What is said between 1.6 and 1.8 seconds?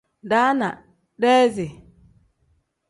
n.